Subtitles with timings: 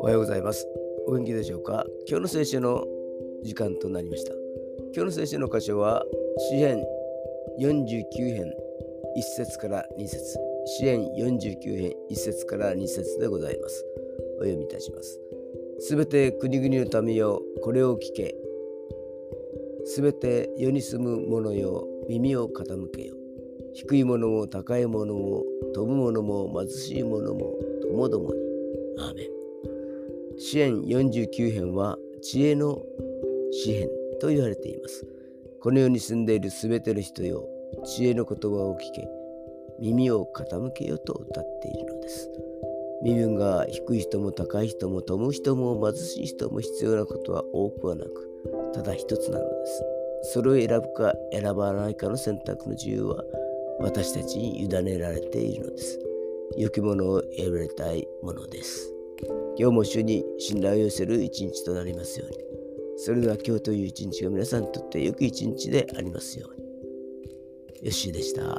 [0.00, 0.68] おはようございます。
[1.06, 1.86] お元気でしょうか？
[2.06, 2.84] 今日の聖書の
[3.42, 4.34] 時間となりました。
[4.94, 6.04] 今日の聖書の箇所は、
[6.50, 6.84] 詩編
[7.58, 8.04] 49
[8.34, 8.52] 編
[9.16, 13.86] 1節から2節詩編49編1節から2節でございます。
[14.36, 15.18] お読みいたします。
[15.78, 18.34] すべて国々の民よ、これを聞け。
[19.86, 23.14] すべて世に住む者よ、耳を傾けよ。
[23.74, 25.42] 低い者も高い者も
[25.74, 28.40] 飛ぶ者も貧しい者もともどもに。
[28.98, 30.38] アーメン。
[30.38, 32.82] 支援49編は知恵の
[33.50, 33.88] 詩編
[34.20, 35.06] と言われています。
[35.60, 37.48] この世に住んでいるすべての人よ、
[37.84, 39.08] 知恵の言葉を聞け、
[39.80, 42.30] 耳を傾けよと歌っているのです。
[43.02, 49.84] 身分が低い人も高い人も富む人も貧しい人も必要なことは多くはなく、ただ一つなのです。
[50.34, 53.24] それを選ぶか選ばないかの選択の自由は
[53.80, 55.98] 私たちに委ねられているのです。
[56.56, 58.92] 良きものを選ばれたいものです。
[59.58, 62.36] 今日も主に信頼を寄せる一日となりますように。
[62.96, 66.62] それでは今日という一日が皆さんにとって良き一日でありますように。
[66.66, 66.70] よ
[67.84, 68.58] ッしーでした。